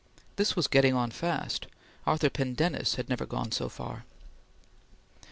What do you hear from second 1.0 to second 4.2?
fast; Arthur Pendennis had never gone so far.